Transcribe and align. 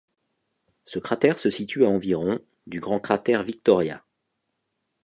Ce 0.83 0.97
cratère 0.97 1.37
se 1.37 1.51
situe 1.51 1.85
à 1.85 1.89
environ 1.89 2.39
du 2.65 2.79
grand 2.79 2.99
cratère 2.99 3.43
Victoria. 3.43 4.03